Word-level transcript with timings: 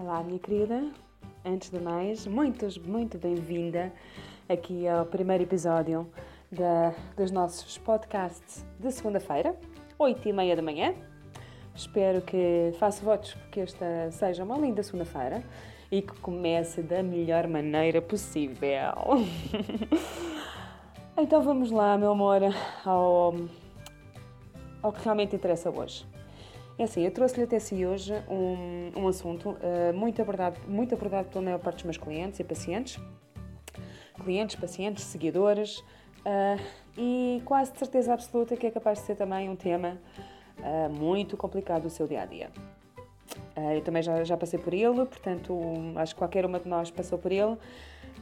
Olá, 0.00 0.22
minha 0.22 0.38
querida. 0.38 0.92
Antes 1.44 1.70
de 1.70 1.80
mais, 1.80 2.24
muito, 2.24 2.66
muito 2.86 3.18
bem-vinda 3.18 3.92
aqui 4.48 4.86
ao 4.86 5.04
primeiro 5.04 5.42
episódio 5.42 6.08
da, 6.52 6.94
dos 7.16 7.32
nossos 7.32 7.78
podcasts 7.78 8.64
de 8.78 8.92
segunda-feira, 8.92 9.56
8 9.98 10.28
e 10.28 10.32
meia 10.32 10.54
da 10.54 10.62
manhã. 10.62 10.94
Espero 11.74 12.22
que 12.22 12.72
faça 12.78 13.04
votos 13.04 13.36
que 13.50 13.58
esta 13.58 14.08
seja 14.12 14.44
uma 14.44 14.56
linda 14.56 14.84
segunda-feira 14.84 15.42
e 15.90 16.00
que 16.00 16.14
comece 16.20 16.80
da 16.80 17.02
melhor 17.02 17.48
maneira 17.48 18.00
possível. 18.00 18.94
então 21.18 21.42
vamos 21.42 21.72
lá, 21.72 21.98
meu 21.98 22.12
amor, 22.12 22.42
ao, 22.84 23.34
ao 24.80 24.92
que 24.92 25.02
realmente 25.02 25.34
interessa 25.34 25.70
hoje. 25.70 26.06
É 26.78 26.84
assim, 26.84 27.04
eu 27.04 27.10
trouxe-lhe 27.10 27.42
até 27.42 27.58
si 27.58 27.84
hoje 27.84 28.14
um, 28.30 28.92
um 28.94 29.08
assunto 29.08 29.50
uh, 29.50 29.92
muito, 29.92 30.22
abordado, 30.22 30.60
muito 30.68 30.94
abordado 30.94 31.28
pela 31.28 31.44
maior 31.44 31.58
parte 31.58 31.78
dos 31.78 31.84
meus 31.84 31.96
clientes 31.96 32.38
e 32.38 32.44
pacientes. 32.44 33.02
Clientes, 34.22 34.54
pacientes, 34.54 35.02
seguidores. 35.02 35.78
Uh, 36.18 36.62
e 36.96 37.42
quase 37.44 37.72
de 37.72 37.80
certeza 37.80 38.14
absoluta 38.14 38.56
que 38.56 38.64
é 38.64 38.70
capaz 38.70 39.00
de 39.00 39.06
ser 39.06 39.16
também 39.16 39.48
um 39.48 39.56
tema 39.56 39.98
uh, 40.60 40.88
muito 40.88 41.36
complicado 41.36 41.82
do 41.82 41.90
seu 41.90 42.06
dia 42.06 42.22
a 42.22 42.26
dia. 42.26 42.48
eu 43.74 43.82
também 43.82 44.00
já, 44.00 44.22
já 44.22 44.36
passei 44.36 44.58
por 44.60 44.72
ele, 44.72 45.04
portanto, 45.04 45.58
acho 45.96 46.14
que 46.14 46.18
qualquer 46.18 46.46
uma 46.46 46.60
de 46.60 46.68
nós 46.68 46.92
passou 46.92 47.18
por 47.18 47.32
ele. 47.32 47.56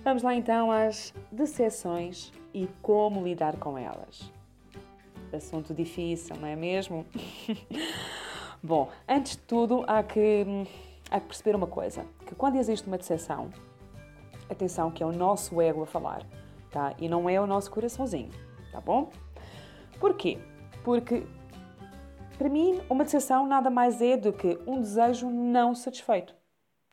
Vamos 0.03 0.23
lá 0.23 0.35
então 0.35 0.71
às 0.73 1.13
decepções 1.31 2.33
e 2.55 2.67
como 2.81 3.23
lidar 3.23 3.59
com 3.59 3.77
elas. 3.77 4.33
Assunto 5.31 5.75
difícil, 5.75 6.37
não 6.37 6.49
é 6.49 6.57
mesmo? 6.57 7.05
Bom, 8.63 8.89
antes 9.09 9.33
de 9.33 9.43
tudo, 9.43 9.85
há 9.87 10.03
que, 10.03 10.45
há 11.11 11.21
que 11.21 11.27
perceber 11.27 11.55
uma 11.55 11.67
coisa: 11.67 12.05
que 12.27 12.35
quando 12.35 12.57
existe 12.57 12.87
uma 12.87 12.99
decepção, 12.99 13.51
atenção, 14.51 14.91
que 14.91 15.03
é 15.03 15.07
o 15.07 15.13
nosso 15.13 15.61
ego 15.61 15.83
a 15.83 15.87
falar, 15.87 16.25
tá? 16.71 16.95
E 16.99 17.09
não 17.09 17.29
é 17.29 17.41
o 17.41 17.47
nosso 17.47 17.71
coraçãozinho, 17.71 18.31
tá 18.73 18.81
bom? 18.81 19.11
Porquê? 20.01 20.39
Porque, 20.85 21.25
para 22.39 22.49
mim, 22.49 22.81
uma 22.89 23.05
decepção 23.05 23.47
nada 23.47 23.71
mais 23.71 24.01
é 24.01 24.17
do 24.17 24.33
que 24.33 24.59
um 24.67 24.81
desejo 24.81 25.29
não 25.31 25.75
satisfeito. 25.75 26.35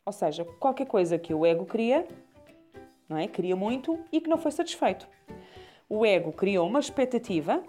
Ou 0.06 0.12
seja, 0.12 0.44
qualquer 0.58 0.86
coisa 0.86 1.18
que 1.18 1.32
o 1.32 1.46
ego 1.46 1.64
cria, 1.64 2.06
não 3.08 3.16
é? 3.16 3.26
Cria 3.26 3.56
muito 3.56 3.98
e 4.12 4.20
que 4.20 4.28
não 4.28 4.38
foi 4.38 4.52
satisfeito. 4.52 5.08
O 5.88 6.04
ego 6.04 6.32
criou 6.32 6.66
uma 6.66 6.80
expectativa 6.80 7.62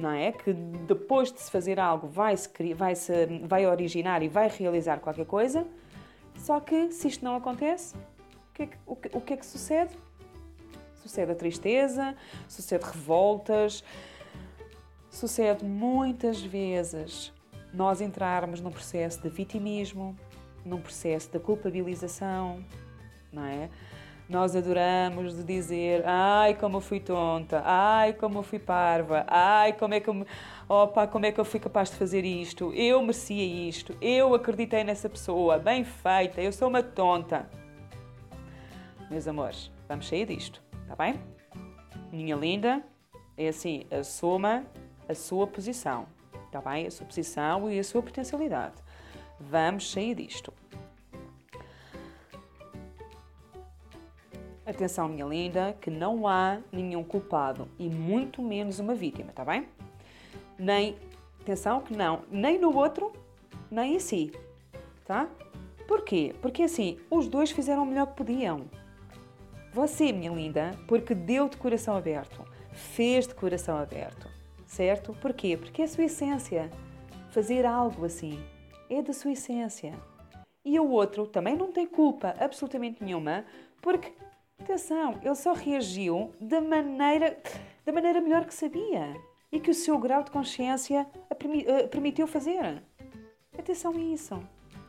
não 0.00 0.10
é? 0.10 0.32
Que 0.32 0.52
depois 0.52 1.32
de 1.32 1.40
se 1.40 1.50
fazer 1.50 1.78
algo 1.78 2.08
vai, 2.08 2.36
-se, 2.36 2.74
vai, 2.74 2.94
-se, 2.94 3.26
vai 3.44 3.66
originar 3.66 4.22
e 4.22 4.28
vai 4.28 4.48
realizar 4.48 4.98
qualquer 4.98 5.26
coisa, 5.26 5.66
só 6.36 6.58
que 6.58 6.90
se 6.90 7.08
isto 7.08 7.24
não 7.24 7.36
acontece, 7.36 7.94
o 7.96 8.54
que, 8.54 8.62
é 8.62 8.66
que, 8.66 8.76
o, 8.86 8.96
que, 8.96 9.16
o 9.16 9.20
que 9.20 9.32
é 9.34 9.36
que 9.36 9.46
sucede? 9.46 9.96
Sucede 10.94 11.32
a 11.32 11.34
tristeza, 11.34 12.14
sucede 12.48 12.84
revoltas, 12.84 13.84
sucede 15.10 15.64
muitas 15.64 16.40
vezes 16.42 17.32
nós 17.72 18.00
entrarmos 18.00 18.60
num 18.60 18.70
processo 18.70 19.20
de 19.22 19.28
vitimismo, 19.28 20.16
num 20.64 20.80
processo 20.80 21.30
de 21.30 21.38
culpabilização, 21.38 22.64
não 23.32 23.44
é? 23.44 23.70
Nós 24.30 24.54
adoramos 24.54 25.34
de 25.34 25.42
dizer, 25.42 26.06
ai 26.06 26.54
como 26.54 26.76
eu 26.76 26.80
fui 26.80 27.00
tonta, 27.00 27.62
ai 27.64 28.12
como 28.12 28.38
eu 28.38 28.44
fui 28.44 28.60
parva, 28.60 29.24
ai 29.26 29.72
como 29.72 29.92
é 29.92 29.98
que 29.98 30.08
eu, 30.08 30.24
opa, 30.68 31.04
como 31.08 31.26
é 31.26 31.32
que 31.32 31.40
eu 31.40 31.44
fui 31.44 31.58
capaz 31.58 31.90
de 31.90 31.96
fazer 31.96 32.24
isto, 32.24 32.72
eu 32.72 33.00
merecia 33.00 33.44
isto, 33.68 33.92
eu 34.00 34.32
acreditei 34.32 34.84
nessa 34.84 35.08
pessoa, 35.08 35.58
bem 35.58 35.82
feita, 35.82 36.40
eu 36.40 36.52
sou 36.52 36.68
uma 36.68 36.80
tonta. 36.80 37.50
Meus 39.10 39.26
amores, 39.26 39.68
vamos 39.88 40.06
sair 40.06 40.26
disto, 40.26 40.62
tá 40.86 40.94
bem? 40.94 41.20
Minha 42.12 42.36
linda, 42.36 42.84
é 43.36 43.48
assim, 43.48 43.82
assuma 43.90 44.64
a 45.08 45.14
sua 45.16 45.44
posição, 45.44 46.06
tá 46.52 46.60
bem? 46.60 46.86
A 46.86 46.90
sua 46.92 47.04
posição 47.04 47.68
e 47.68 47.80
a 47.80 47.82
sua 47.82 48.00
potencialidade. 48.00 48.76
Vamos 49.40 49.90
sair 49.90 50.14
disto. 50.14 50.52
Atenção, 54.80 55.10
minha 55.10 55.26
linda, 55.26 55.76
que 55.78 55.90
não 55.90 56.26
há 56.26 56.58
nenhum 56.72 57.04
culpado 57.04 57.68
e 57.78 57.86
muito 57.86 58.40
menos 58.40 58.78
uma 58.78 58.94
vítima, 58.94 59.30
tá 59.30 59.44
bem? 59.44 59.68
Nem, 60.58 60.96
atenção 61.38 61.82
que 61.82 61.94
não, 61.94 62.22
nem 62.30 62.58
no 62.58 62.74
outro, 62.74 63.12
nem 63.70 63.96
em 63.96 64.00
si, 64.00 64.32
tá? 65.04 65.28
Porquê? 65.86 66.34
Porque 66.40 66.62
assim, 66.62 66.98
os 67.10 67.28
dois 67.28 67.50
fizeram 67.50 67.82
o 67.82 67.86
melhor 67.86 68.06
que 68.06 68.14
podiam. 68.14 68.62
Você, 69.74 70.12
minha 70.12 70.32
linda, 70.32 70.70
porque 70.88 71.14
deu 71.14 71.46
de 71.46 71.58
coração 71.58 71.94
aberto, 71.94 72.42
fez 72.72 73.28
de 73.28 73.34
coração 73.34 73.76
aberto, 73.76 74.30
certo? 74.64 75.12
Porquê? 75.20 75.58
Porque 75.58 75.82
é 75.82 75.84
a 75.84 75.88
sua 75.88 76.04
essência. 76.04 76.70
Fazer 77.28 77.66
algo 77.66 78.06
assim 78.06 78.42
é 78.88 79.02
da 79.02 79.12
sua 79.12 79.32
essência. 79.32 79.92
E 80.64 80.80
o 80.80 80.88
outro 80.88 81.26
também 81.26 81.54
não 81.54 81.70
tem 81.70 81.86
culpa 81.86 82.34
absolutamente 82.38 83.04
nenhuma, 83.04 83.44
porque 83.82 84.10
Atenção, 84.70 85.18
ele 85.20 85.34
só 85.34 85.52
reagiu 85.52 86.30
da 86.40 86.60
maneira, 86.60 87.36
da 87.84 87.90
maneira 87.90 88.20
melhor 88.20 88.44
que 88.44 88.54
sabia 88.54 89.20
e 89.50 89.58
que 89.58 89.68
o 89.68 89.74
seu 89.74 89.98
grau 89.98 90.22
de 90.22 90.30
consciência 90.30 91.08
a 91.28 91.34
permitiu 91.34 92.24
fazer. 92.28 92.80
Atenção 93.58 93.92
a 93.92 93.98
isso, 93.98 94.40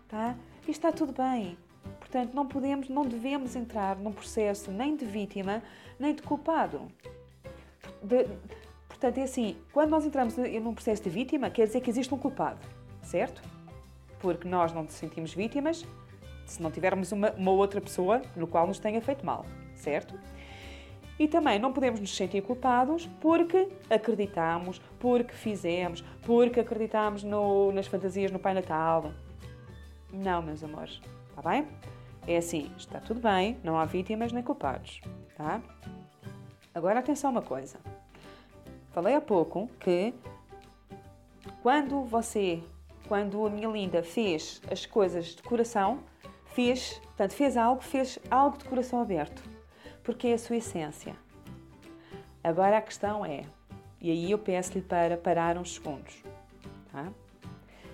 tá? 0.08 0.38
E 0.68 0.70
está 0.70 0.92
tudo 0.92 1.12
bem. 1.12 1.58
Portanto, 1.98 2.32
não 2.36 2.46
podemos, 2.46 2.90
não 2.90 3.08
devemos 3.08 3.56
entrar 3.56 3.96
num 3.98 4.12
processo 4.12 4.70
nem 4.70 4.96
de 4.96 5.04
vítima, 5.04 5.64
nem 6.00 6.14
de 6.14 6.22
culpado. 6.22 6.88
De, 8.04 8.28
portanto, 8.88 9.18
é 9.18 9.24
assim, 9.24 9.58
quando 9.74 9.90
nós 9.90 10.06
entramos 10.06 10.38
num 10.38 10.76
processo 10.76 11.02
de 11.02 11.10
vítima, 11.10 11.50
quer 11.50 11.66
dizer 11.66 11.82
que 11.82 11.90
existe 11.90 12.14
um 12.14 12.20
culpado, 12.20 12.60
certo? 13.02 13.42
Porque 14.20 14.48
nós 14.48 14.72
não 14.74 14.84
nos 14.84 14.94
sentimos 14.94 15.34
vítimas 15.34 15.84
se 16.46 16.62
não 16.62 16.70
tivermos 16.70 17.12
uma, 17.12 17.32
uma 17.32 17.52
outra 17.52 17.82
pessoa 17.82 18.22
no 18.36 18.46
qual 18.46 18.68
nos 18.68 18.78
tenha 18.78 19.02
feito 19.02 19.26
mal 19.26 19.44
certo? 19.82 20.18
E 21.20 21.28
também 21.28 21.60
não 21.60 21.72
podemos 21.72 22.00
nos 22.00 22.16
sentir 22.16 22.42
culpados 22.42 23.08
porque 23.20 23.68
acreditamos, 23.90 24.80
porque 25.00 25.34
fizemos, 25.34 26.04
porque 26.24 26.60
acreditamos 26.60 27.24
no, 27.24 27.72
nas 27.72 27.88
fantasias 27.88 28.32
no 28.32 28.40
Pai 28.40 28.54
Natal. 28.54 29.12
Não, 30.12 30.42
meus 30.42 30.64
amores, 30.64 31.00
está 31.30 31.48
bem? 31.48 31.68
É 32.28 32.38
assim, 32.38 32.72
está 32.78 33.00
tudo 33.00 33.20
bem, 33.20 33.58
não 33.64 33.78
há 33.78 33.86
vítimas 33.86 34.32
nem 34.32 34.44
culpados, 34.44 35.02
tá? 35.36 35.62
Agora 36.74 37.00
atenção 37.00 37.30
a 37.30 37.34
uma 37.34 37.42
coisa. 37.42 37.78
Falei 38.92 39.16
há 39.16 39.22
pouco 39.22 39.70
que 39.80 40.14
quando 41.62 42.04
você, 42.04 42.64
quando 43.08 43.46
a 43.46 43.50
minha 43.50 43.68
linda 43.68 44.02
fez 44.02 44.62
as 44.72 44.86
coisas 44.86 45.36
de 45.36 45.44
coração, 45.44 46.00
fez, 46.46 47.00
portanto, 47.04 47.34
fez 47.34 47.58
algo, 47.58 47.82
fez 47.82 48.18
algo 48.30 48.58
de 48.58 48.66
coração 48.66 49.02
aberto 49.02 49.51
porque 50.12 50.28
é 50.28 50.34
a 50.34 50.38
sua 50.38 50.58
essência. 50.58 51.16
Agora 52.44 52.78
a 52.78 52.82
questão 52.82 53.26
é, 53.26 53.46
e 54.02 54.12
aí 54.12 54.30
eu 54.30 54.38
peço-lhe 54.38 54.82
para 54.82 55.16
parar 55.16 55.58
uns 55.58 55.76
segundos. 55.76 56.22
Tá? 56.92 57.14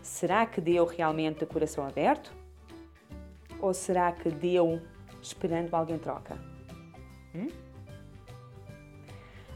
Será 0.02 0.44
que 0.48 0.60
deu 0.60 0.84
realmente 0.84 1.42
de 1.42 1.46
coração 1.46 1.86
aberto? 1.86 2.34
Ou 3.62 3.72
será 3.72 4.12
que 4.12 4.32
deu 4.32 4.82
esperando 5.22 5.76
alguém 5.76 6.00
troca? 6.00 6.40
Hum? 7.36 7.50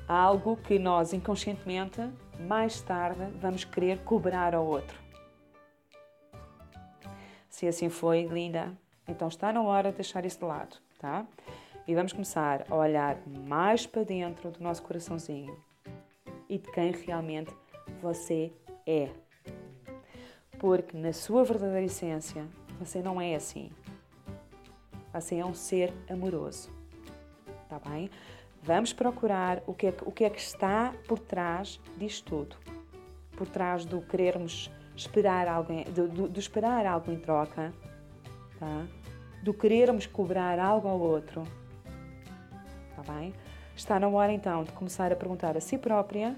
Algo 0.07 0.56
que 0.56 0.77
nós 0.77 1.13
inconscientemente, 1.13 2.01
mais 2.47 2.80
tarde, 2.80 3.25
vamos 3.41 3.63
querer 3.63 4.03
cobrar 4.03 4.53
ao 4.53 4.68
outro. 4.68 5.00
Se 7.50 7.68
assim 7.68 7.89
foi, 7.89 8.25
linda, 8.25 8.71
então 9.07 9.30
está 9.30 9.51
na 9.51 9.63
hora 9.63 9.89
de 9.89 9.95
deixar 9.95 10.25
isso 10.25 10.38
de 10.38 10.45
lado, 10.45 10.77
tá? 11.00 11.25
E 11.88 11.95
vamos 11.95 12.13
começar 12.13 12.63
a 12.69 12.75
olhar 12.75 13.18
mais 13.28 13.88
para 13.88 14.04
dentro 14.04 14.51
do 14.51 14.62
nosso 14.62 14.83
coraçãozinho 14.83 15.57
e 16.48 16.60
de 16.60 16.72
quem 16.72 16.92
realmente 16.92 17.51
você 18.00 18.54
é. 18.86 19.10
Porque 20.60 20.95
na 20.95 21.12
sua 21.12 21.44
verdadeira 21.44 21.86
essência, 21.86 22.45
você 22.80 23.01
não 23.01 23.19
é 23.19 23.33
assim. 23.33 23.72
Você 25.12 25.38
é 25.38 25.45
um 25.45 25.56
ser 25.56 25.92
amoroso. 26.07 26.69
Tá 27.68 27.80
bem? 27.80 28.12
Vamos 28.62 28.94
procurar 28.94 29.63
o 29.66 29.74
que 29.74 29.88
é, 29.88 29.94
o 30.06 30.12
que, 30.12 30.24
é 30.24 30.30
que 30.30 30.39
está 30.39 30.94
por 31.07 31.18
trás 31.18 31.80
disto 31.98 32.25
tudo. 32.25 32.57
Por 33.36 33.48
trás 33.48 33.86
do 33.86 34.01
querermos 34.01 34.69
esperar 34.95 35.48
alguém, 35.48 35.83
do, 35.86 36.07
do, 36.07 36.28
do 36.30 36.39
esperar 36.39 36.86
algo 36.86 37.12
em 37.12 37.19
troca, 37.19 37.74
tá? 38.60 38.86
do 39.42 39.51
querermos 39.51 40.06
cobrar 40.06 40.60
algo 40.60 40.88
ao 40.88 41.00
outro 41.00 41.44
está 43.01 43.13
bem? 43.13 43.33
Está 43.75 44.00
na 44.00 44.07
hora 44.07 44.31
então 44.31 44.63
de 44.63 44.71
começar 44.71 45.12
a 45.12 45.15
perguntar 45.15 45.57
a 45.57 45.62
si 45.62 45.77
própria 45.77 46.36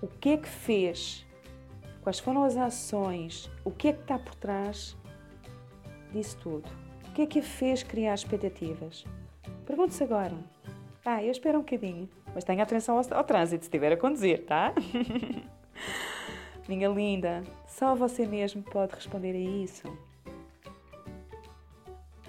o 0.00 0.06
que 0.06 0.30
é 0.30 0.36
que 0.36 0.48
fez, 0.48 1.26
quais 2.02 2.18
foram 2.18 2.44
as 2.44 2.56
ações, 2.56 3.50
o 3.64 3.70
que 3.70 3.88
é 3.88 3.92
que 3.92 4.00
está 4.00 4.18
por 4.18 4.34
trás 4.34 4.96
disso 6.12 6.38
tudo? 6.38 6.68
O 7.08 7.12
que 7.12 7.22
é 7.22 7.26
que 7.26 7.40
a 7.40 7.42
fez 7.42 7.82
criar 7.82 8.14
expectativas? 8.14 9.04
Pergunte-se 9.66 10.02
agora. 10.04 10.36
Ah, 11.04 11.22
eu 11.22 11.30
espero 11.30 11.58
um 11.58 11.62
bocadinho, 11.62 12.08
mas 12.34 12.44
tenha 12.44 12.62
atenção 12.62 12.96
ao, 12.96 13.18
ao 13.18 13.24
trânsito 13.24 13.64
se 13.64 13.68
estiver 13.68 13.92
a 13.92 13.96
conduzir, 13.96 14.44
tá? 14.44 14.72
Minha 16.68 16.88
linda, 16.88 17.42
só 17.66 17.94
você 17.94 18.26
mesmo 18.26 18.62
pode 18.62 18.94
responder 18.94 19.34
a 19.34 19.64
isso. 19.64 19.82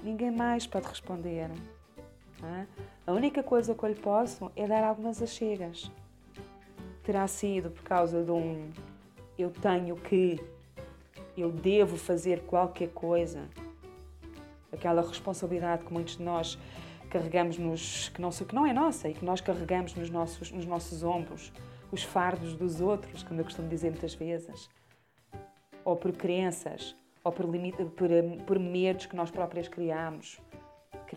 Ninguém 0.01 0.31
mais 0.31 0.65
pode 0.65 0.87
responder. 0.87 1.51
Tá? 2.41 2.65
A 3.05 3.11
única 3.13 3.43
coisa 3.43 3.75
que 3.75 3.83
eu 3.83 3.89
lhe 3.89 3.95
posso 3.95 4.51
é 4.55 4.67
dar 4.67 4.83
algumas 4.83 5.21
achegas. 5.21 5.91
Terá 7.03 7.27
sido 7.27 7.69
por 7.69 7.83
causa 7.83 8.23
de 8.23 8.31
um 8.31 8.71
eu 9.37 9.49
tenho 9.49 9.95
que, 9.95 10.39
eu 11.37 11.51
devo 11.51 11.97
fazer 11.97 12.41
qualquer 12.41 12.89
coisa. 12.89 13.47
Aquela 14.71 15.01
responsabilidade 15.01 15.85
que 15.85 15.93
muitos 15.93 16.17
de 16.17 16.23
nós 16.23 16.57
carregamos 17.09 17.57
nos 17.57 18.09
que 18.09 18.21
não, 18.21 18.29
que 18.29 18.55
não 18.55 18.65
é 18.65 18.73
nossa 18.73 19.09
e 19.09 19.13
que 19.13 19.25
nós 19.25 19.41
carregamos 19.41 19.93
nos 19.95 20.09
nossos, 20.09 20.51
nos 20.51 20.65
nossos 20.65 21.03
ombros, 21.03 21.51
os 21.91 22.03
fardos 22.03 22.55
dos 22.55 22.79
outros, 22.79 23.21
como 23.23 23.39
eu 23.39 23.43
costumo 23.43 23.67
dizer 23.67 23.89
muitas 23.89 24.13
vezes, 24.13 24.69
ou 25.83 25.95
por 25.95 26.13
crenças, 26.13 26.95
ou 27.23 27.31
por, 27.31 27.45
por, 27.45 28.09
por 28.45 28.59
medos 28.59 29.05
que 29.05 29.15
nós 29.15 29.29
próprias 29.29 29.67
criamos. 29.67 30.39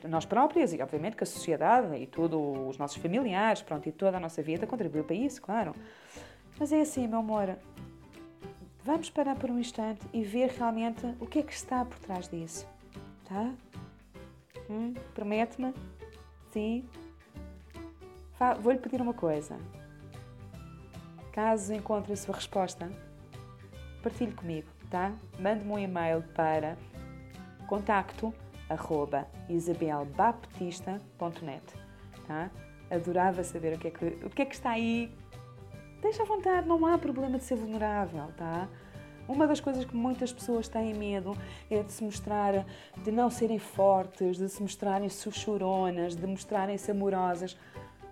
Nós 0.09 0.25
próprias 0.25 0.73
e, 0.73 0.83
obviamente, 0.83 1.17
que 1.17 1.25
a 1.25 1.27
sociedade 1.27 1.97
e 1.97 2.07
todos 2.07 2.69
os 2.69 2.79
nossos 2.79 2.97
familiares, 2.97 3.63
pronto, 3.63 3.89
e 3.89 3.93
toda 3.93 4.17
a 4.17 4.21
nossa 4.21 4.43
vida 4.43 4.67
contribuiu 4.67 5.05
para 5.05 5.15
isso, 5.15 5.41
claro. 5.41 5.75
Mas 6.59 6.73
é 6.73 6.81
assim, 6.81 7.07
meu 7.07 7.19
amor, 7.19 7.57
vamos 8.83 9.11
parar 9.11 9.37
por 9.37 9.51
um 9.51 9.59
instante 9.59 10.01
e 10.13 10.23
ver 10.23 10.51
realmente 10.51 11.07
o 11.21 11.27
que 11.27 11.39
é 11.39 11.43
que 11.43 11.53
está 11.53 11.85
por 11.85 11.99
trás 11.99 12.29
disso, 12.29 12.67
tá? 13.29 13.53
Hum? 14.69 14.95
Promete-me? 15.15 15.73
Sim? 16.53 16.89
Vou-lhe 18.61 18.79
pedir 18.79 19.01
uma 19.01 19.15
coisa. 19.15 19.57
Caso 21.33 21.73
encontre 21.73 22.13
a 22.13 22.17
sua 22.17 22.35
resposta, 22.35 22.91
partilhe 24.03 24.33
comigo, 24.33 24.69
tá? 24.91 25.13
Mande-me 25.39 25.73
um 25.73 25.79
e-mail 25.79 26.23
para 26.35 26.77
contacto 27.67 28.33
arroba 28.69 29.27
isabelbaptista.net, 29.49 31.63
tá? 32.27 32.51
Adorava 32.91 33.45
saber 33.45 33.75
o 33.75 33.79
que, 33.79 33.89
é 33.89 33.91
que, 33.91 34.05
o 34.25 34.31
que 34.31 34.43
é 34.43 34.45
que 34.45 34.55
está 34.55 34.71
aí. 34.71 35.13
Deixa 36.01 36.23
à 36.23 36.27
vontade, 36.27 36.69
não 36.69 36.87
há 36.87 36.97
problema 36.99 37.39
de 37.39 37.45
ser 37.45 37.57
vulnerável, 37.57 38.29
tá? 38.37 38.69
Uma 39.27 39.47
das 39.47 39.59
coisas 39.59 39.85
que 39.85 39.97
muitas 39.97 40.33
pessoas 40.33 40.69
têm 40.69 40.93
medo 40.93 41.37
é 41.71 41.83
de 41.83 41.91
se 41.91 42.05
mostrar, 42.05 42.67
de 43.03 43.11
não 43.11 43.31
serem 43.31 43.59
fortes, 43.59 44.37
de 44.37 44.49
se 44.49 44.61
mostrarem 44.61 45.09
choronas, 45.09 46.15
de 46.15 46.27
mostrarem-se 46.27 46.91
amorosas. 46.91 47.57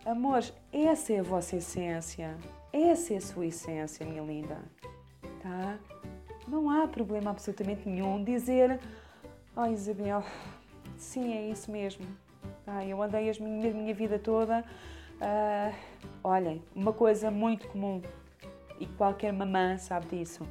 Amores, 0.06 0.54
essa 0.72 1.12
é 1.12 1.20
a 1.20 1.22
vossa 1.22 1.56
essência. 1.56 2.36
Essa 2.72 3.12
é 3.12 3.16
a 3.18 3.20
sua 3.20 3.46
essência, 3.46 4.06
minha 4.06 4.22
linda. 4.22 4.58
Tá? 5.42 5.78
Não 6.48 6.70
há 6.70 6.88
problema 6.88 7.30
absolutamente 7.30 7.86
nenhum 7.86 8.24
dizer, 8.24 8.80
oh 9.56 9.66
Isabel, 9.66 10.24
sim, 10.96 11.32
é 11.32 11.48
isso 11.48 11.70
mesmo. 11.70 12.06
Tá? 12.64 12.84
Eu 12.84 13.02
andei 13.02 13.30
a 13.30 13.34
minha, 13.40 13.72
minha 13.72 13.94
vida 13.94 14.18
toda. 14.18 14.64
Uh, 15.20 15.74
olhem, 16.24 16.62
uma 16.74 16.92
coisa 16.92 17.30
muito 17.30 17.68
comum 17.68 18.02
e 18.80 18.86
qualquer 18.86 19.32
mamã 19.32 19.78
sabe 19.78 20.06
disso 20.06 20.46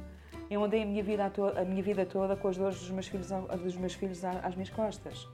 eu 0.52 0.62
andei 0.62 0.82
a 0.82 0.86
minha 0.86 1.02
vida, 1.02 1.32
a 1.56 1.64
minha 1.64 1.82
vida 1.82 2.04
toda 2.04 2.36
com 2.36 2.48
as 2.48 2.58
dores 2.58 2.78
dos 2.78 2.90
meus 2.90 3.08
filhos, 3.08 3.28
dos 3.30 3.76
meus 3.76 3.94
filhos 3.94 4.22
às 4.22 4.54
minhas 4.54 4.68
costas. 4.68 5.26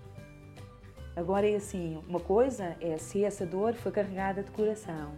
Agora 1.17 1.49
é 1.49 1.57
assim, 1.57 2.01
uma 2.09 2.21
coisa 2.21 2.77
é 2.81 2.97
se 2.99 3.25
essa 3.25 3.45
dor 3.45 3.75
foi 3.75 3.91
carregada 3.91 4.45
de 4.45 4.51
coração. 4.53 5.13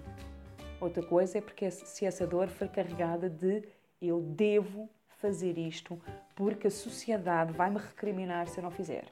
Outra 0.80 1.02
coisa 1.02 1.36
é 1.36 1.40
porque 1.42 1.70
se 1.70 2.06
essa 2.06 2.26
dor 2.26 2.48
foi 2.48 2.68
carregada 2.68 3.28
de 3.28 3.62
eu 4.00 4.22
devo 4.22 4.88
fazer 5.20 5.58
isto 5.58 6.00
porque 6.34 6.66
a 6.66 6.70
sociedade 6.70 7.52
vai 7.52 7.70
me 7.70 7.78
recriminar 7.78 8.48
se 8.48 8.58
eu 8.58 8.64
não 8.64 8.70
fizer. 8.70 9.04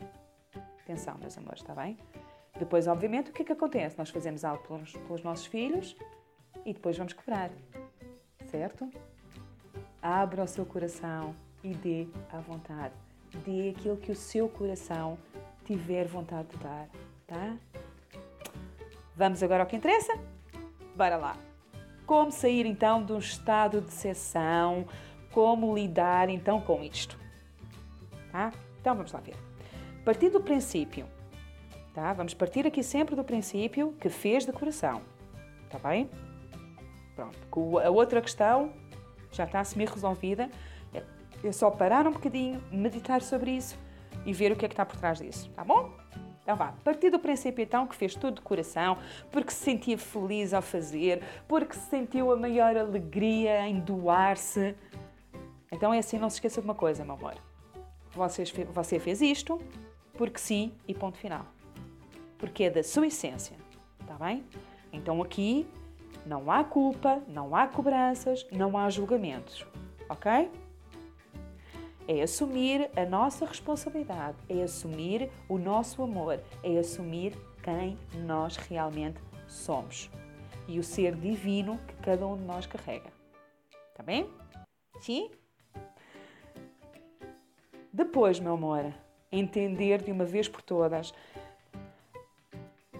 Atenção, 0.83 1.17
meus 1.19 1.37
amores, 1.37 1.61
está 1.61 1.75
bem? 1.75 1.99
Depois, 2.59 2.87
obviamente, 2.87 3.31
o 3.31 3.33
que 3.33 3.43
é 3.43 3.45
que 3.45 3.53
acontece? 3.53 3.97
Nós 3.99 4.11
fazemos 4.11 4.45
algo 4.45 4.67
pelos, 4.67 4.93
pelos 4.93 5.23
nossos 5.23 5.47
filhos 5.47 5.95
e 6.65 6.73
depois 6.73 6.97
vamos 6.97 7.13
cobrar, 7.13 7.51
certo? 8.47 8.91
Abra 10.03 10.43
o 10.43 10.49
seu 10.49 10.65
coração 10.65 11.37
e 11.63 11.75
dê 11.75 12.09
à 12.33 12.41
vontade. 12.41 12.95
Dê 13.45 13.71
aquilo 13.71 13.99
que 13.99 14.11
o 14.11 14.17
seu 14.17 14.49
coração 14.49 15.19
tiver 15.65 16.07
vontade 16.07 16.49
de 16.49 16.57
dar, 16.57 16.89
tá? 17.27 17.57
Vamos 19.15 19.43
agora 19.43 19.63
ao 19.63 19.69
que 19.69 19.77
interessa? 19.77 20.13
Bora 20.97 21.17
lá! 21.17 21.37
Como 22.07 22.33
sair 22.33 22.65
então 22.65 23.05
de 23.05 23.13
um 23.13 23.19
estado 23.19 23.83
de 23.83 23.93
sessão? 23.93 24.87
Como 25.33 25.75
lidar 25.75 26.29
então 26.29 26.61
com 26.61 26.83
isto? 26.83 27.19
Tá? 28.33 28.53
Então 28.81 28.95
vamos 28.95 29.13
lá 29.13 29.21
ver. 29.21 29.37
Partir 30.05 30.31
do 30.31 30.41
princípio, 30.41 31.07
tá? 31.95 32.13
Vamos 32.13 32.35
partir 32.35 32.67
aqui 32.67 32.83
sempre 32.83 33.15
do 33.15 33.23
princípio 33.23 33.95
que 34.01 34.09
fez 34.09 34.47
de 34.47 34.53
coração, 34.53 35.03
tá 35.69 35.79
bem? 35.79 36.09
Pronto. 37.15 37.79
A 37.79 37.91
outra 37.91 38.21
questão 38.21 38.73
já 39.31 39.45
está 39.45 39.63
semi-resolvida. 39.65 40.51
É 41.45 41.53
só 41.53 41.71
parar 41.71 42.07
um 42.07 42.13
bocadinho, 42.13 42.61
meditar 42.73 43.23
sobre 43.23 43.53
isso 43.53 43.79
e 44.27 44.33
ver 44.33 44.51
o 44.51 44.57
que 44.57 44.65
é 44.65 44.69
que 44.69 44.73
está 44.75 44.85
por 44.85 44.97
trás 44.97 45.19
disso, 45.19 45.49
tá 45.51 45.63
bom? 45.63 45.93
Então 46.43 46.57
vá, 46.57 46.73
partir 46.83 47.11
do 47.11 47.19
princípio 47.19 47.63
então 47.63 47.87
que 47.87 47.95
fez 47.95 48.15
tudo 48.15 48.37
de 48.37 48.41
coração, 48.41 48.99
porque 49.31 49.51
se 49.51 49.63
sentia 49.63 49.99
feliz 49.99 50.55
ao 50.55 50.63
fazer, 50.63 51.23
porque 51.47 51.75
se 51.75 51.91
sentiu 51.91 52.33
a 52.33 52.37
maior 52.37 52.77
alegria 52.77 53.69
em 53.69 53.79
doar-se. 53.79 54.75
Então 55.70 55.93
é 55.93 55.99
assim, 55.99 56.19
não 56.19 56.31
se 56.31 56.37
esqueça 56.37 56.61
de 56.61 56.67
uma 56.67 56.75
coisa, 56.75 57.05
meu 57.05 57.15
amor. 57.15 57.35
Você, 58.12 58.44
você 58.73 58.99
fez 58.99 59.20
isto 59.20 59.61
porque 60.15 60.38
sim 60.38 60.73
e 60.87 60.95
ponto 60.95 61.16
final. 61.16 61.47
Porque 62.38 62.64
é 62.64 62.71
da 62.71 62.83
sua 62.83 63.07
essência, 63.07 63.57
tá 64.07 64.14
bem? 64.14 64.45
Então 64.93 65.23
aqui 65.23 65.66
não 66.26 66.50
há 66.50 66.64
culpa, 66.64 67.23
não 67.28 67.54
há 67.54 67.66
cobranças, 67.66 68.47
não 68.50 68.76
há 68.76 68.90
julgamentos, 68.90 69.66
ok? 70.09 70.50
É 72.07 72.23
assumir 72.23 72.90
a 72.97 73.04
nossa 73.04 73.45
responsabilidade, 73.45 74.37
é 74.49 74.62
assumir 74.62 75.31
o 75.49 75.59
nosso 75.59 76.02
amor, 76.02 76.40
é 76.62 76.78
assumir 76.78 77.37
quem 77.62 77.99
nós 78.25 78.57
realmente 78.57 79.21
somos 79.47 80.11
e 80.66 80.78
o 80.78 80.83
ser 80.83 81.14
divino 81.14 81.78
que 81.87 81.95
cada 81.97 82.26
um 82.26 82.37
de 82.37 82.45
nós 82.45 82.66
carrega. 82.66 83.11
Tá 83.95 84.02
bem? 84.02 84.28
Sim? 85.00 85.31
Depois, 87.99 88.38
meu 88.38 88.52
amor, 88.52 88.95
entender 89.33 90.00
de 90.00 90.12
uma 90.12 90.25
vez 90.25 90.47
por 90.47 90.62
todas 90.62 91.12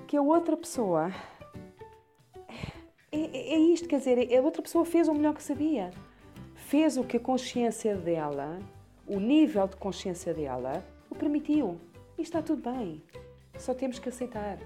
que 0.09 0.17
a 0.17 0.21
outra 0.21 0.57
pessoa 0.57 1.15
é, 3.13 3.17
é, 3.17 3.55
é 3.55 3.59
isto, 3.59 3.87
quer 3.87 3.99
dizer, 3.99 4.37
a 4.37 4.43
outra 4.43 4.61
pessoa 4.61 4.85
fez 4.85 5.07
o 5.07 5.15
melhor 5.15 5.35
que 5.35 5.43
sabia. 5.45 5.93
Fez 6.57 6.97
o 6.97 7.05
que 7.05 7.17
a 7.17 7.21
consciência 7.21 7.95
dela, 7.95 8.59
o 9.07 9.21
nível 9.21 9.69
de 9.69 9.77
consciência 9.77 10.35
dela, 10.35 10.85
o 11.09 11.15
permitiu. 11.15 11.81
E 12.19 12.23
está 12.23 12.43
tudo 12.43 12.69
bem. 12.69 13.01
Só 13.57 13.75
temos 13.75 14.01
que 14.01 14.09
aceitar. 14.09 14.59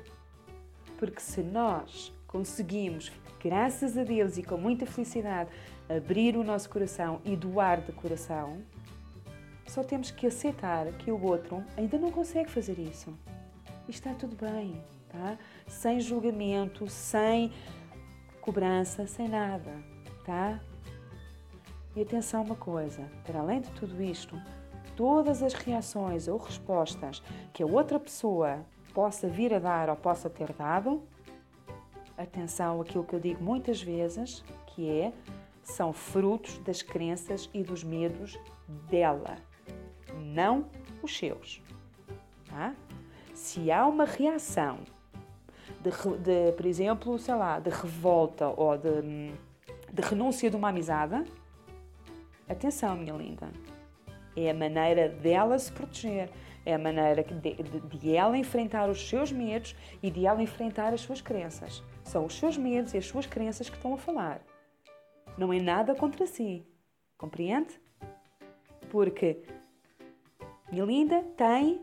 Porque 0.96 1.20
se 1.20 1.42
nós 1.42 2.10
conseguimos, 2.26 3.12
graças 3.38 3.98
a 3.98 4.02
Deus 4.02 4.38
e 4.38 4.42
com 4.42 4.56
muita 4.56 4.86
felicidade, 4.86 5.50
abrir 5.94 6.38
o 6.38 6.42
nosso 6.42 6.70
coração 6.70 7.20
e 7.22 7.36
doar 7.36 7.82
de 7.82 7.92
coração, 7.92 8.62
só 9.66 9.82
temos 9.82 10.10
que 10.10 10.26
aceitar 10.26 10.86
que 10.98 11.10
o 11.10 11.22
outro 11.22 11.62
ainda 11.76 11.98
não 11.98 12.10
consegue 12.10 12.50
fazer 12.50 12.78
isso. 12.78 13.12
E 13.88 13.90
está 13.90 14.14
tudo 14.14 14.36
bem, 14.36 14.82
tá? 15.08 15.38
Sem 15.66 16.00
julgamento, 16.00 16.88
sem 16.88 17.52
cobrança, 18.40 19.06
sem 19.06 19.28
nada, 19.28 19.72
tá? 20.24 20.60
E 21.94 22.02
atenção 22.02 22.40
a 22.40 22.44
uma 22.44 22.56
coisa, 22.56 23.02
para 23.24 23.40
além 23.40 23.60
de 23.60 23.70
tudo 23.72 24.02
isto, 24.02 24.40
todas 24.96 25.42
as 25.42 25.52
reações 25.54 26.28
ou 26.28 26.38
respostas 26.38 27.22
que 27.52 27.62
a 27.62 27.66
outra 27.66 27.98
pessoa 27.98 28.64
possa 28.94 29.28
vir 29.28 29.54
a 29.54 29.58
dar 29.58 29.88
ou 29.88 29.96
possa 29.96 30.28
ter 30.28 30.52
dado, 30.52 31.02
atenção 32.16 32.80
àquilo 32.80 33.04
que 33.04 33.14
eu 33.14 33.20
digo 33.20 33.42
muitas 33.42 33.82
vezes, 33.82 34.44
que 34.66 34.88
é 34.88 35.12
são 35.62 35.92
frutos 35.92 36.58
das 36.58 36.82
crenças 36.82 37.48
e 37.54 37.62
dos 37.62 37.84
medos 37.84 38.38
dela, 38.88 39.36
não 40.32 40.66
os 41.02 41.16
seus. 41.16 41.60
Tá? 42.48 42.74
Se 43.34 43.70
há 43.70 43.86
uma 43.86 44.04
reação 44.04 44.80
de, 45.80 45.90
de, 46.18 46.52
por 46.52 46.66
exemplo, 46.66 47.18
sei 47.18 47.34
lá, 47.34 47.58
de 47.58 47.70
revolta 47.70 48.48
ou 48.48 48.76
de, 48.76 49.32
de 49.92 50.02
renúncia 50.02 50.50
de 50.50 50.56
uma 50.56 50.68
amizade, 50.68 51.24
atenção, 52.48 52.96
minha 52.96 53.14
linda. 53.14 53.50
É 54.36 54.50
a 54.50 54.54
maneira 54.54 55.08
dela 55.08 55.58
se 55.58 55.70
proteger. 55.72 56.30
É 56.64 56.74
a 56.74 56.78
maneira 56.78 57.24
de, 57.24 57.54
de, 57.54 57.80
de 57.80 58.14
ela 58.14 58.38
enfrentar 58.38 58.88
os 58.88 59.08
seus 59.08 59.32
medos 59.32 59.74
e 60.00 60.10
de 60.10 60.26
ela 60.26 60.40
enfrentar 60.40 60.94
as 60.94 61.00
suas 61.00 61.20
crenças. 61.20 61.82
São 62.04 62.24
os 62.24 62.38
seus 62.38 62.56
medos 62.56 62.94
e 62.94 62.98
as 62.98 63.06
suas 63.06 63.26
crenças 63.26 63.68
que 63.68 63.76
estão 63.76 63.94
a 63.94 63.98
falar. 63.98 64.40
Não 65.36 65.52
é 65.52 65.60
nada 65.60 65.94
contra 65.94 66.24
si. 66.24 66.64
Compreende? 67.18 67.80
Porque 68.90 69.42
minha 70.72 70.86
linda 70.86 71.22
tem 71.36 71.82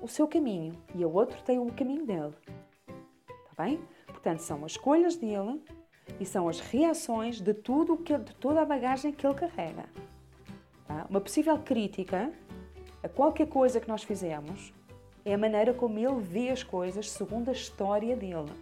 o 0.00 0.08
seu 0.08 0.26
caminho 0.26 0.74
e 0.94 1.04
o 1.04 1.12
outro 1.12 1.42
tem 1.42 1.58
o 1.58 1.66
caminho 1.66 2.06
dele. 2.06 2.32
Está 3.28 3.62
bem? 3.62 3.78
Portanto, 4.06 4.38
são 4.38 4.64
as 4.64 4.72
escolhas 4.72 5.14
dele 5.14 5.62
e 6.18 6.24
são 6.24 6.48
as 6.48 6.58
reações 6.58 7.38
de 7.38 7.52
tudo 7.52 7.98
que, 7.98 8.16
de 8.16 8.34
toda 8.36 8.62
a 8.62 8.64
bagagem 8.64 9.12
que 9.12 9.26
ele 9.26 9.34
carrega. 9.34 9.84
Tá? 10.86 11.06
Uma 11.10 11.20
possível 11.20 11.58
crítica 11.58 12.32
a 13.02 13.10
qualquer 13.10 13.46
coisa 13.46 13.78
que 13.78 13.88
nós 13.88 14.02
fizemos 14.02 14.72
é 15.22 15.34
a 15.34 15.38
maneira 15.38 15.74
como 15.74 15.98
ele 15.98 16.20
vê 16.20 16.48
as 16.48 16.62
coisas 16.62 17.10
segundo 17.10 17.50
a 17.50 17.52
história 17.52 18.16
dele 18.16 18.52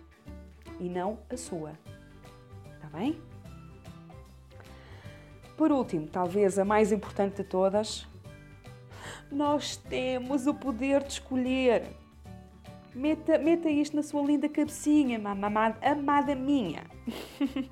e 0.80 0.88
não 0.88 1.20
a 1.30 1.36
sua. 1.36 1.78
Está 2.74 2.88
bem? 2.98 3.22
Por 5.56 5.70
último, 5.70 6.08
talvez 6.08 6.58
a 6.58 6.64
mais 6.64 6.90
importante 6.90 7.36
de 7.36 7.44
todas, 7.44 8.08
nós 9.30 9.76
temos 9.76 10.46
o 10.46 10.54
poder 10.54 11.02
de 11.02 11.12
escolher. 11.14 11.84
Meta, 12.94 13.38
meta 13.38 13.68
isto 13.68 13.94
na 13.94 14.02
sua 14.02 14.22
linda 14.22 14.48
cabecinha, 14.48 15.18
amada, 15.18 15.78
amada 15.82 16.34
minha. 16.34 16.84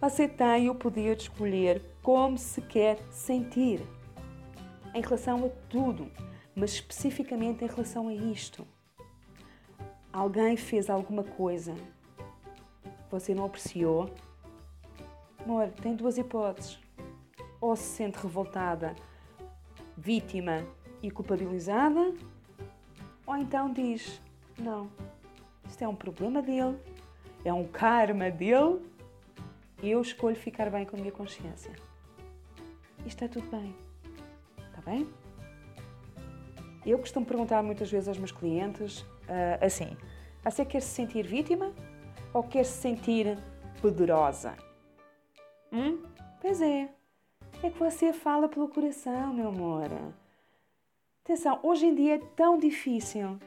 Você 0.00 0.26
tem 0.26 0.70
o 0.70 0.74
poder 0.74 1.16
de 1.16 1.24
escolher 1.24 1.82
como 2.02 2.38
se 2.38 2.62
quer 2.62 2.98
sentir 3.10 3.82
em 4.94 5.02
relação 5.02 5.44
a 5.44 5.48
tudo, 5.68 6.10
mas 6.54 6.72
especificamente 6.72 7.64
em 7.64 7.68
relação 7.68 8.08
a 8.08 8.14
isto. 8.14 8.66
Alguém 10.12 10.56
fez 10.56 10.88
alguma 10.88 11.22
coisa, 11.22 11.74
você 13.10 13.34
não 13.34 13.44
apreciou? 13.44 14.10
Amor, 15.44 15.68
tem 15.82 15.94
duas 15.94 16.16
hipóteses. 16.16 16.78
Ou 17.60 17.76
se 17.76 17.82
sente 17.82 18.18
revoltada, 18.18 18.96
vítima 20.00 20.66
e 21.02 21.10
culpabilizada, 21.10 22.14
ou 23.26 23.36
então 23.36 23.72
diz: 23.72 24.20
Não, 24.58 24.90
isto 25.68 25.82
é 25.82 25.88
um 25.88 25.94
problema 25.94 26.40
dele, 26.40 26.78
é 27.44 27.52
um 27.52 27.66
karma 27.66 28.30
dele, 28.30 28.80
e 29.82 29.90
eu 29.90 30.00
escolho 30.00 30.36
ficar 30.36 30.70
bem 30.70 30.84
com 30.86 30.96
a 30.96 30.98
minha 30.98 31.12
consciência. 31.12 31.72
E 33.04 33.08
está 33.08 33.28
tudo 33.28 33.48
bem. 33.50 33.74
Está 34.68 34.80
bem? 34.82 35.06
Eu 36.84 36.98
costumo 36.98 37.26
perguntar 37.26 37.62
muitas 37.62 37.90
vezes 37.90 38.08
aos 38.08 38.18
meus 38.18 38.32
clientes 38.32 39.00
uh, 39.00 39.64
assim: 39.64 39.96
você 40.42 40.64
quer 40.64 40.80
se 40.80 40.88
sentir 40.88 41.26
vítima 41.26 41.72
ou 42.32 42.42
quer 42.42 42.64
se 42.64 42.80
sentir 42.80 43.38
poderosa? 43.82 44.56
Hum? 45.70 46.02
Pois 46.40 46.60
é. 46.62 46.99
É 47.62 47.68
que 47.68 47.78
você 47.78 48.10
fala 48.10 48.48
pelo 48.48 48.68
coração, 48.68 49.34
meu 49.34 49.48
amor. 49.48 49.90
Atenção, 51.22 51.60
hoje 51.62 51.86
em 51.86 51.94
dia 51.94 52.14
é 52.14 52.18
tão 52.34 52.58
difícil, 52.58 53.38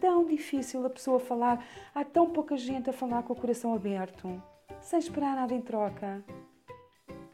tão 0.00 0.24
difícil 0.24 0.86
a 0.86 0.88
pessoa 0.88 1.20
falar. 1.20 1.62
Há 1.94 2.02
tão 2.02 2.30
pouca 2.30 2.56
gente 2.56 2.88
a 2.88 2.94
falar 2.94 3.22
com 3.24 3.34
o 3.34 3.36
coração 3.36 3.74
aberto, 3.74 4.42
sem 4.80 4.98
esperar 4.98 5.36
nada 5.36 5.52
em 5.52 5.60
troca. 5.60 6.24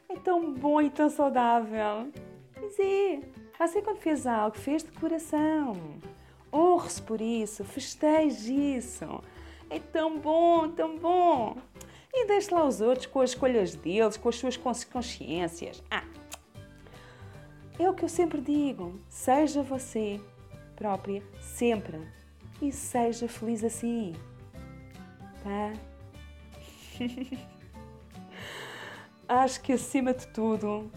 É 0.09 0.17
tão 0.17 0.53
bom 0.53 0.81
e 0.81 0.89
tão 0.89 1.09
saudável. 1.09 2.11
Pois 2.53 2.77
é. 2.79 3.21
Assim 3.57 3.81
quando 3.81 3.99
fez 3.99 4.27
algo, 4.27 4.57
fez 4.57 4.83
de 4.83 4.91
coração. 4.91 5.71
Honre-se 6.51 7.01
por 7.01 7.21
isso, 7.21 7.63
festeje 7.63 8.53
isso. 8.53 9.05
É 9.69 9.79
tão 9.79 10.19
bom, 10.19 10.67
tão 10.67 10.97
bom. 10.97 11.55
E 12.13 12.27
deixe 12.27 12.53
lá 12.53 12.65
os 12.65 12.81
outros 12.81 13.05
com 13.05 13.21
as 13.21 13.29
escolhas 13.29 13.73
deles, 13.73 14.17
com 14.17 14.27
as 14.27 14.35
suas 14.35 14.57
consciências. 14.57 15.81
Ah, 15.89 16.03
é 17.77 17.89
o 17.89 17.93
que 17.93 18.03
eu 18.05 18.09
sempre 18.09 18.41
digo. 18.41 18.99
Seja 19.09 19.61
você 19.61 20.19
própria 20.75 21.21
sempre. 21.41 21.99
E 22.61 22.71
seja 22.71 23.27
feliz 23.27 23.63
assim. 23.63 24.13
Tá? 25.43 25.73
Acho 29.27 29.61
que 29.61 29.73
acima 29.73 30.13
de 30.13 30.27
tudo 30.27 30.91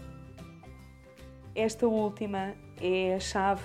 esta 1.55 1.87
última 1.87 2.53
é 2.79 3.15
a 3.15 3.19
chave 3.19 3.63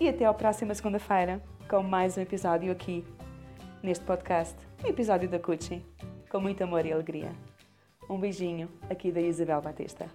E 0.00 0.08
até 0.08 0.24
a 0.24 0.32
próxima 0.32 0.74
segunda-feira 0.74 1.42
com 1.68 1.82
mais 1.82 2.16
um 2.16 2.22
episódio 2.22 2.72
aqui 2.72 3.04
neste 3.82 4.02
podcast, 4.06 4.56
um 4.82 4.88
episódio 4.88 5.28
da 5.28 5.38
Cucci, 5.38 5.84
com 6.30 6.40
muito 6.40 6.64
amor 6.64 6.86
e 6.86 6.92
alegria. 6.94 7.32
Um 8.08 8.20
beijinho 8.20 8.68
aqui 8.88 9.10
da 9.10 9.20
Isabel 9.20 9.60
Batista. 9.60 10.06